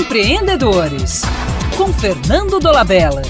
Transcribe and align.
Empreendedores, 0.00 1.20
com 1.76 1.92
Fernando 1.92 2.58
Dolabella. 2.58 3.20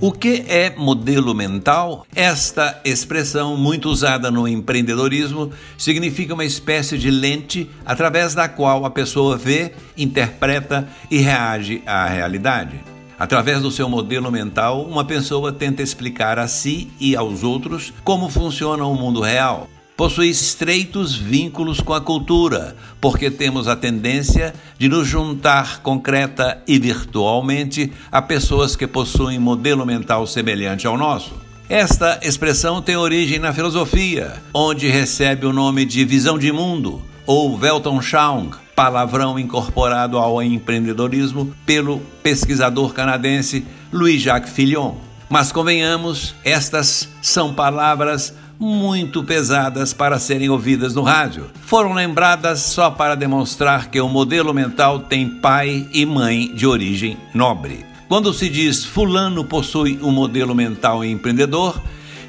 O 0.00 0.10
que 0.10 0.46
é 0.48 0.74
modelo 0.74 1.34
mental? 1.34 2.06
Esta 2.16 2.80
expressão, 2.82 3.58
muito 3.58 3.90
usada 3.90 4.30
no 4.30 4.48
empreendedorismo, 4.48 5.52
significa 5.76 6.32
uma 6.32 6.46
espécie 6.46 6.96
de 6.96 7.10
lente 7.10 7.70
através 7.84 8.34
da 8.34 8.48
qual 8.48 8.86
a 8.86 8.90
pessoa 8.90 9.36
vê, 9.36 9.74
interpreta 9.98 10.88
e 11.10 11.18
reage 11.18 11.82
à 11.84 12.06
realidade. 12.06 12.80
Através 13.18 13.60
do 13.60 13.70
seu 13.70 13.86
modelo 13.86 14.32
mental, 14.32 14.82
uma 14.82 15.04
pessoa 15.04 15.52
tenta 15.52 15.82
explicar 15.82 16.38
a 16.38 16.48
si 16.48 16.90
e 16.98 17.14
aos 17.14 17.42
outros 17.44 17.92
como 18.02 18.30
funciona 18.30 18.86
o 18.86 18.94
mundo 18.94 19.20
real 19.20 19.68
possui 19.96 20.28
estreitos 20.28 21.14
vínculos 21.14 21.80
com 21.80 21.92
a 21.92 22.00
cultura, 22.00 22.76
porque 23.00 23.30
temos 23.30 23.68
a 23.68 23.76
tendência 23.76 24.52
de 24.78 24.88
nos 24.88 25.06
juntar 25.06 25.80
concreta 25.82 26.62
e 26.66 26.78
virtualmente 26.78 27.92
a 28.10 28.20
pessoas 28.20 28.74
que 28.74 28.86
possuem 28.86 29.38
modelo 29.38 29.86
mental 29.86 30.26
semelhante 30.26 30.86
ao 30.86 30.98
nosso. 30.98 31.32
Esta 31.68 32.20
expressão 32.22 32.82
tem 32.82 32.96
origem 32.96 33.38
na 33.38 33.52
filosofia, 33.52 34.42
onde 34.52 34.88
recebe 34.88 35.46
o 35.46 35.52
nome 35.52 35.84
de 35.84 36.04
visão 36.04 36.38
de 36.38 36.52
mundo 36.52 37.02
ou 37.26 37.56
Weltanschauung, 37.56 38.50
palavrão 38.76 39.38
incorporado 39.38 40.18
ao 40.18 40.42
empreendedorismo 40.42 41.54
pelo 41.64 42.00
pesquisador 42.22 42.92
canadense 42.92 43.64
Louis-Jacques 43.92 44.52
Fillon. 44.52 44.96
Mas 45.30 45.50
convenhamos, 45.50 46.34
estas 46.44 47.08
são 47.22 47.54
palavras 47.54 48.34
muito 48.64 49.22
pesadas 49.22 49.92
para 49.92 50.18
serem 50.18 50.48
ouvidas 50.48 50.94
no 50.94 51.02
rádio. 51.02 51.50
Foram 51.66 51.92
lembradas 51.92 52.60
só 52.60 52.90
para 52.90 53.14
demonstrar 53.14 53.90
que 53.90 54.00
o 54.00 54.08
modelo 54.08 54.54
mental 54.54 55.00
tem 55.00 55.28
pai 55.28 55.86
e 55.92 56.06
mãe 56.06 56.50
de 56.54 56.66
origem 56.66 57.18
nobre. 57.34 57.84
Quando 58.08 58.32
se 58.32 58.48
diz 58.48 58.84
fulano 58.84 59.44
possui 59.44 59.98
um 60.02 60.10
modelo 60.10 60.54
mental 60.54 61.04
empreendedor, 61.04 61.80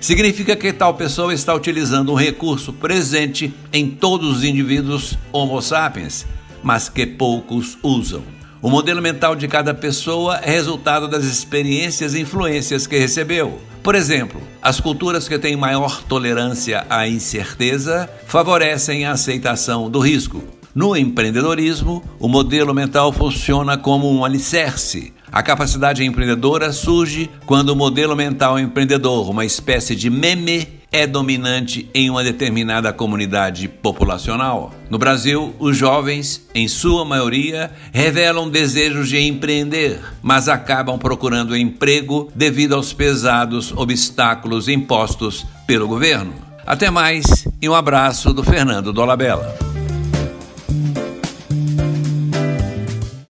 significa 0.02 0.56
que 0.56 0.74
tal 0.74 0.94
pessoa 0.96 1.34
está 1.34 1.54
utilizando 1.54 2.12
um 2.12 2.16
recurso 2.16 2.74
presente 2.74 3.54
em 3.72 3.90
todos 3.90 4.38
os 4.38 4.44
indivíduos 4.44 5.18
Homo 5.32 5.62
sapiens, 5.62 6.26
mas 6.62 6.90
que 6.90 7.06
poucos 7.06 7.78
usam. 7.82 8.24
O 8.62 8.70
modelo 8.70 9.02
mental 9.02 9.36
de 9.36 9.48
cada 9.48 9.74
pessoa 9.74 10.38
é 10.38 10.50
resultado 10.50 11.08
das 11.08 11.24
experiências 11.24 12.14
e 12.14 12.22
influências 12.22 12.88
que 12.88 12.98
recebeu. 12.98 13.62
Por 13.84 13.94
exemplo, 13.94 14.42
as 14.66 14.80
culturas 14.80 15.28
que 15.28 15.38
têm 15.38 15.56
maior 15.56 16.02
tolerância 16.06 16.88
à 16.90 17.08
incerteza 17.08 18.10
favorecem 18.26 19.06
a 19.06 19.12
aceitação 19.12 19.92
do 19.92 20.00
risco. 20.00 20.44
No 20.74 20.98
empreendedorismo, 20.98 22.04
o 22.20 22.28
modelo 22.28 22.74
mental 22.74 23.14
funciona 23.14 23.78
como 23.78 24.12
um 24.12 24.26
alicerce. 24.26 25.14
A 25.32 25.44
capacidade 25.44 26.04
empreendedora 26.04 26.72
surge 26.72 27.30
quando 27.46 27.70
o 27.70 27.76
modelo 27.76 28.16
mental 28.16 28.58
empreendedor, 28.58 29.30
uma 29.30 29.46
espécie 29.46 29.96
de 29.96 30.10
meme, 30.10 30.68
é 30.96 31.06
dominante 31.06 31.90
em 31.94 32.10
uma 32.10 32.24
determinada 32.24 32.94
comunidade 32.94 33.68
populacional. 33.68 34.74
No 34.90 34.98
Brasil, 34.98 35.54
os 35.60 35.76
jovens, 35.76 36.48
em 36.56 36.70
sua 36.70 37.04
maioria, 37.04 37.70
revelam 37.92 38.50
desejos 38.50 39.10
de 39.10 39.20
empreender, 39.20 40.00
mas 40.24 40.48
acabam 40.48 40.98
procurando 40.98 41.58
emprego 41.58 42.32
devido 42.34 42.76
aos 42.76 42.94
pesados 42.94 43.74
obstáculos 43.76 44.70
impostos 44.70 45.46
pelo 45.68 45.86
governo. 45.86 46.34
Até 46.66 46.90
mais 46.90 47.46
e 47.62 47.68
um 47.68 47.76
abraço 47.76 48.34
do 48.34 48.42
Fernando 48.42 48.94
Dolabella. 48.94 49.65